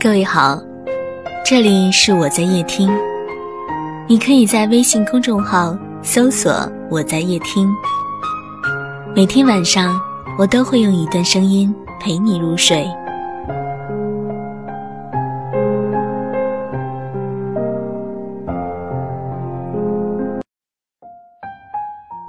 [0.00, 0.56] 各位好，
[1.44, 2.88] 这里是我在夜听，
[4.08, 6.52] 你可以在微信公众号搜索
[6.88, 7.68] “我在夜听”，
[9.12, 10.00] 每天晚上
[10.38, 12.86] 我都会用一段声音陪你入睡。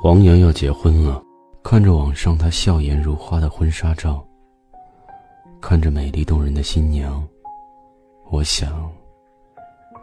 [0.03, 1.21] 王洋要结婚了，
[1.63, 4.25] 看着网上她笑颜如花的婚纱照，
[5.61, 7.23] 看着美丽动人的新娘，
[8.31, 8.91] 我想，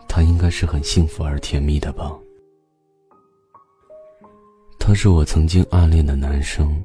[0.08, 2.12] 他应该是很幸福而甜蜜的吧。
[4.80, 6.82] 他是我曾经暗恋的男生，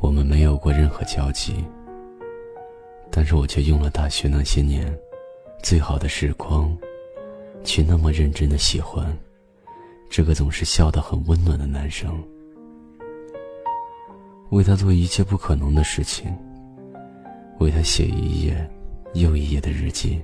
[0.00, 1.64] 我们没有过任何交集，
[3.12, 4.92] 但是我却用了大学那些年
[5.62, 6.76] 最好的时光，
[7.62, 9.16] 去那么认真的喜欢。
[10.10, 12.20] 这个总是笑得很温暖的男生，
[14.50, 16.36] 为他做一切不可能的事情，
[17.60, 18.68] 为他写一页
[19.14, 20.20] 又一页的日记，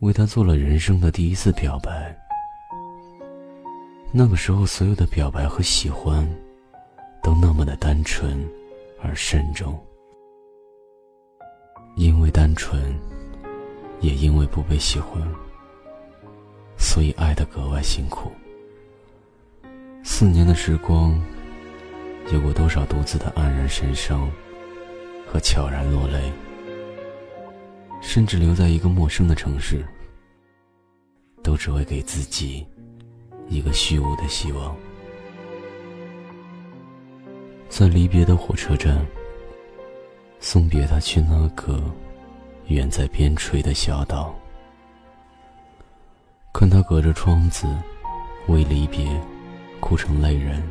[0.00, 2.16] 为他做了人生的第一次表白。
[4.12, 6.28] 那个时候，所有的表白和喜欢，
[7.22, 8.48] 都那么的单纯
[9.02, 9.78] 而慎重，
[11.96, 12.94] 因为单纯，
[14.00, 15.20] 也因为不被喜欢。
[16.78, 18.30] 所以爱的格外辛苦。
[20.04, 21.18] 四年的时光，
[22.32, 24.30] 有过多少独自的黯然神伤
[25.26, 26.30] 和悄然落泪，
[28.06, 29.84] 甚至留在一个陌生的城市，
[31.42, 32.64] 都只为给自己
[33.48, 34.74] 一个虚无的希望。
[37.68, 39.04] 在离别的火车站，
[40.38, 41.82] 送别他去那个
[42.68, 44.32] 远在边陲的小岛。
[46.54, 47.66] 看他隔着窗子，
[48.46, 49.04] 为离别
[49.80, 50.62] 哭成泪人。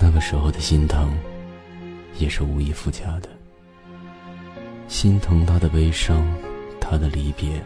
[0.00, 1.16] 那个时候的心疼，
[2.18, 3.39] 也是无以复加的。
[4.90, 6.26] 心疼他的悲伤，
[6.80, 7.62] 他的离别。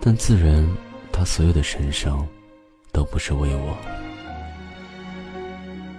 [0.00, 0.64] 但自然，
[1.10, 2.24] 他所有的神伤，
[2.92, 3.76] 都不是为我。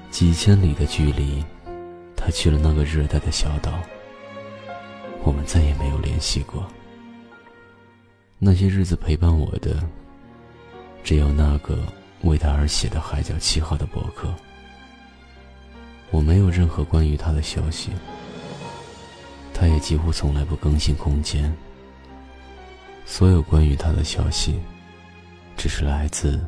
[0.10, 1.44] 几千里的距离，
[2.16, 3.74] 他去了那个热带的小岛，
[5.22, 6.66] 我们再也没有联系过。
[8.40, 9.84] 那些日子陪伴我的，
[11.04, 11.78] 只有那个
[12.22, 14.34] 为他而写的《海角七号》的博客。
[16.10, 17.92] 我没有任何关于他的消息，
[19.62, 21.56] 他也几乎从来不更新空间。
[23.06, 24.60] 所有关于他的消息，
[25.56, 26.44] 只是来自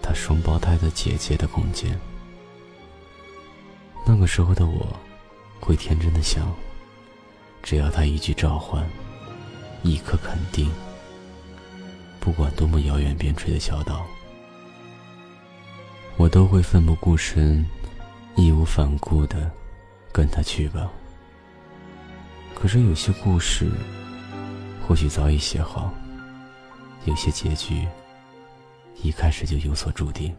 [0.00, 1.98] 他双胞胎的姐姐的空间。
[4.06, 4.96] 那个时候的我，
[5.58, 6.54] 会天真的想，
[7.64, 8.88] 只要他一句召唤，
[9.82, 10.70] 一颗肯定。
[12.20, 14.06] 不管多么遥远边陲的小岛，
[16.16, 17.66] 我都会奋不顾身、
[18.36, 19.50] 义无反顾的
[20.12, 20.88] 跟他去吧。
[22.66, 23.70] 可是有些故事，
[24.82, 25.88] 或许早已写好；
[27.04, 27.86] 有些结局，
[29.04, 30.34] 一开始就有所注定。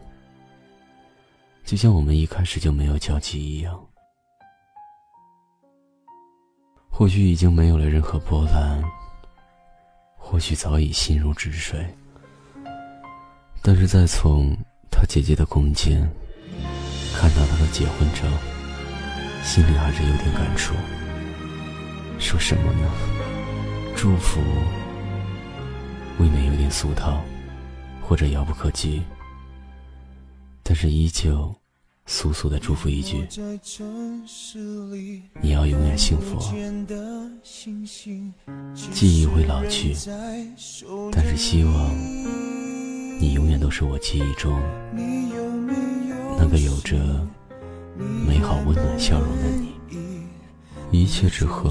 [1.64, 3.82] 就像我们一开始就没有交集一样，
[6.90, 8.84] 或许已经没有了任何波澜。
[10.14, 11.82] 或许早已心如止水，
[13.62, 14.54] 但是再从
[14.90, 15.98] 他姐姐的空间
[17.16, 18.28] 看到他的结婚照，
[19.42, 20.74] 心里还是有点感触。
[22.18, 22.90] 说什么呢？
[23.96, 24.40] 祝福
[26.18, 27.22] 未免有点俗套，
[28.02, 29.02] 或者遥不可及，
[30.62, 31.54] 但是依旧。
[32.10, 33.18] 素俗的祝福一句
[35.42, 36.38] ：“你要永远幸福。”
[38.94, 39.94] 记忆会老去，
[41.12, 41.94] 但是希望
[43.20, 44.58] 你永远都是我记忆中
[46.38, 46.96] 那个有着
[48.26, 49.77] 美好温暖笑容的你。
[50.90, 51.68] 一切只和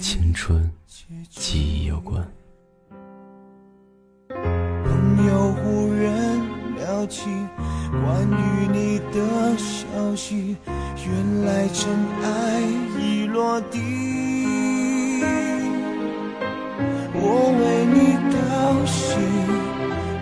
[0.00, 0.70] 青春
[1.30, 2.26] 记忆有关。
[4.28, 7.28] 朋友忽然聊起。
[7.90, 10.56] 关于你的消息，
[11.04, 11.92] 原来尘
[12.22, 12.60] 埃
[13.00, 13.80] 已落地。
[17.12, 18.38] 我为你高
[18.86, 19.18] 兴，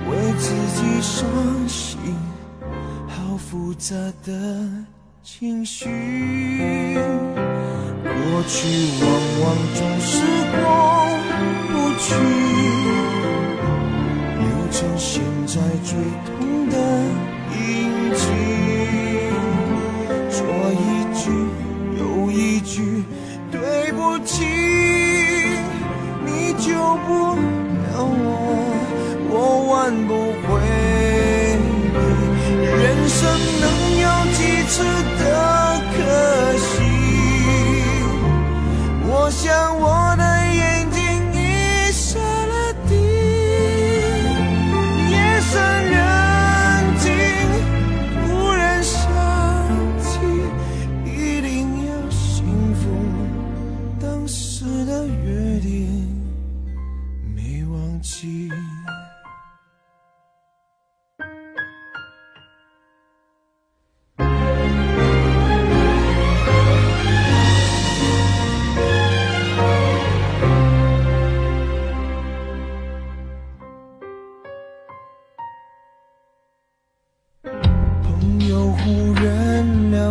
[0.08, 0.48] 为自
[0.78, 1.28] 己伤
[1.68, 1.98] 心，
[3.06, 3.94] 好复杂
[4.24, 4.32] 的
[5.30, 5.84] 情绪。
[8.02, 8.56] 过去
[9.02, 9.06] 往
[9.42, 9.44] 往
[9.74, 10.24] 总是
[10.56, 10.64] 过
[11.68, 12.06] 不去，
[14.40, 15.52] 留成现在
[15.84, 15.92] 最
[16.24, 16.32] 痛
[16.70, 16.74] 的。
[17.52, 17.60] 印
[18.14, 18.20] 记，
[20.30, 20.36] 说
[20.72, 20.82] 一
[21.14, 21.20] 句
[22.00, 23.04] 又一句
[23.52, 24.46] 对不起，
[26.24, 26.72] 你救
[27.06, 28.26] 不了我，
[29.30, 29.32] 我
[29.70, 30.10] 挽不
[30.48, 30.57] 回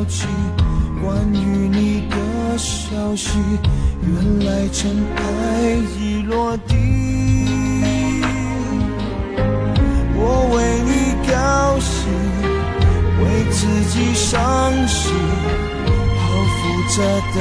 [0.08, 0.26] 人聊起
[1.04, 2.16] 关于你的
[2.58, 3.38] 消息，
[4.02, 5.22] 原来尘埃
[6.00, 6.76] 已落地。
[10.16, 10.22] 我
[10.56, 10.56] 为
[10.86, 10.92] 你
[11.30, 12.08] 高兴，
[13.22, 13.60] 为自
[13.90, 15.14] 己伤心，
[16.18, 16.24] 好
[16.56, 16.60] 复
[16.96, 16.98] 杂
[17.36, 17.38] 的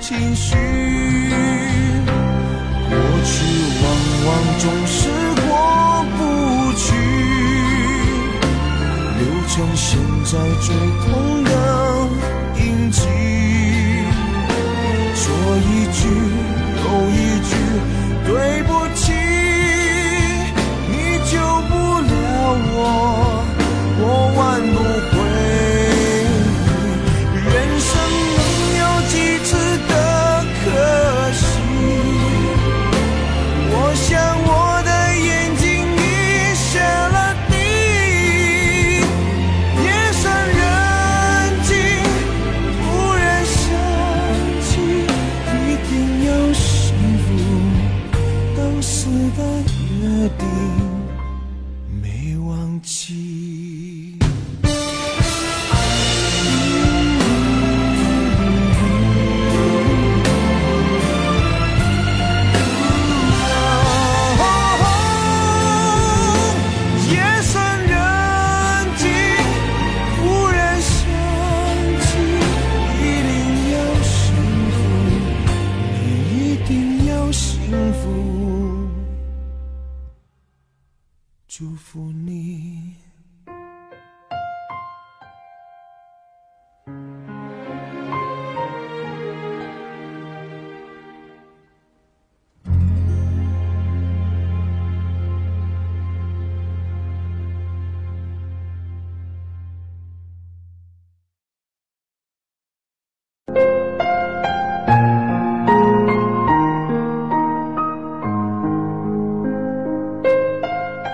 [0.00, 0.54] 情绪。
[2.88, 3.34] 过去
[3.82, 3.84] 往
[4.26, 4.28] 往
[4.58, 4.98] 总是
[5.42, 5.50] 过
[6.16, 6.18] 不
[6.76, 6.84] 去。
[9.18, 10.30] 留成现在
[10.60, 10.66] 最
[11.06, 11.45] 痛
[12.90, 13.00] 己，
[15.14, 15.24] 说
[15.58, 15.98] 一句
[16.82, 17.50] 又一句
[18.26, 18.30] 对
[18.62, 18.85] 不起
[53.26, 53.65] see.